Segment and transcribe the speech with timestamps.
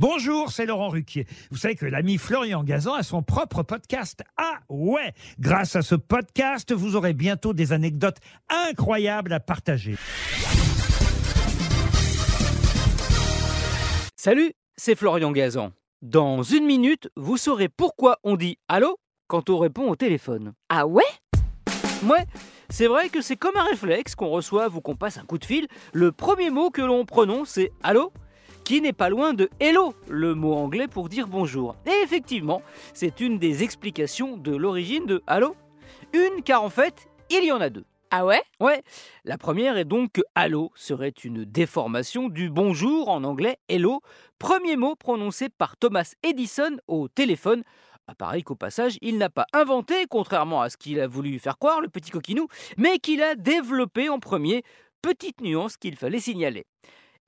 [0.00, 1.26] Bonjour, c'est Laurent Ruquier.
[1.50, 4.22] Vous savez que l'ami Florian Gazan a son propre podcast.
[4.36, 9.96] Ah ouais Grâce à ce podcast, vous aurez bientôt des anecdotes incroyables à partager.
[14.14, 15.72] Salut, c'est Florian Gazan.
[16.00, 20.52] Dans une minute, vous saurez pourquoi on dit allô quand on répond au téléphone.
[20.68, 21.02] Ah ouais?
[22.04, 22.24] Ouais,
[22.70, 25.44] c'est vrai que c'est comme un réflexe qu'on reçoive ou qu'on passe un coup de
[25.44, 25.66] fil.
[25.92, 28.12] Le premier mot que l'on prononce, c'est allô
[28.68, 31.74] qui n'est pas loin de hello, le mot anglais pour dire bonjour.
[31.86, 32.60] Et effectivement,
[32.92, 35.56] c'est une des explications de l'origine de allô.
[36.12, 37.86] Une car en fait, il y en a deux.
[38.10, 38.42] Ah ouais?
[38.60, 38.82] Ouais,
[39.24, 44.02] la première est donc que allô serait une déformation du bonjour en anglais hello,
[44.38, 47.62] premier mot prononcé par Thomas Edison au téléphone.
[48.06, 51.80] Appareil qu'au passage, il n'a pas inventé, contrairement à ce qu'il a voulu faire croire,
[51.80, 54.62] le petit coquinou, mais qu'il a développé en premier.
[55.00, 56.66] Petite nuance qu'il fallait signaler.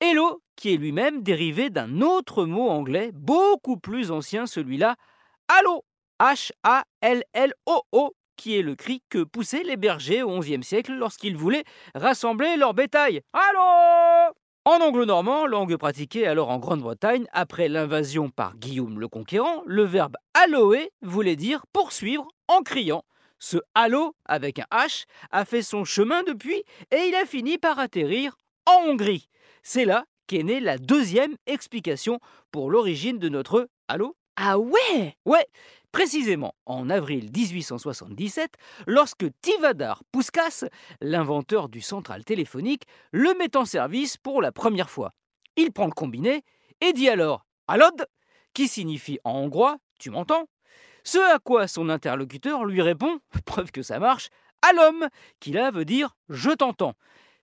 [0.02, 4.96] Hello, qui est lui-même dérivé d'un autre mot anglais beaucoup plus ancien, celui-là,
[5.46, 5.84] Allo,
[6.18, 12.57] H-A-L-L-O-O, qui est le cri que poussaient les bergers au XIe siècle lorsqu'ils voulaient rassembler
[12.57, 13.20] leur bétail.
[13.34, 14.32] Allô
[14.65, 20.16] En anglo-normand, langue pratiquée alors en Grande-Bretagne après l'invasion par Guillaume le Conquérant, le verbe
[20.32, 23.04] alloer voulait dire poursuivre en criant.
[23.38, 27.79] Ce halo, avec un H, a fait son chemin depuis et il a fini par
[27.79, 29.29] atterrir en Hongrie.
[29.63, 35.16] C'est là qu'est née la deuxième explication pour l'origine de notre Allô Ah ouais?
[35.25, 35.47] Ouais,
[35.93, 38.53] précisément en avril 1877,
[38.87, 40.65] lorsque Tivadar Puskas,
[41.01, 45.13] l'inventeur du central téléphonique, le met en service pour la première fois.
[45.57, 46.43] Il prend le combiné
[46.81, 48.07] et dit alors Allod,
[48.55, 50.49] qui signifie en hongrois Tu m'entends?
[51.05, 54.29] Ce à quoi son interlocuteur lui répond, preuve que ça marche,
[54.63, 55.09] Allom,
[55.41, 56.95] qui là veut dire Je t'entends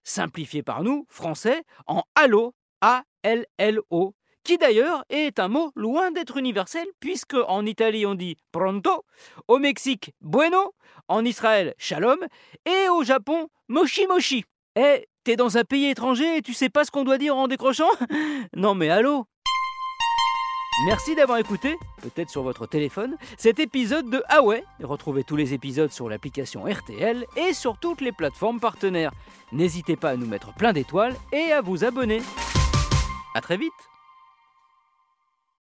[0.07, 6.87] simplifié par nous, français, en allo, A-L-L-O, qui d'ailleurs est un mot loin d'être universel,
[6.99, 9.03] puisque en Italie on dit pronto,
[9.47, 10.73] au Mexique bueno,
[11.09, 12.19] en Israël shalom,
[12.65, 14.45] et au Japon moshi moshi.
[14.75, 17.47] Eh, t'es dans un pays étranger et tu sais pas ce qu'on doit dire en
[17.47, 17.89] décrochant?
[18.55, 19.25] Non mais allô?
[20.85, 24.63] Merci d'avoir écouté, peut-être sur votre téléphone, cet épisode de Ah ouais.
[24.83, 29.11] Retrouvez tous les épisodes sur l'application RTL et sur toutes les plateformes partenaires.
[29.51, 32.21] N'hésitez pas à nous mettre plein d'étoiles et à vous abonner.
[33.33, 33.73] A très vite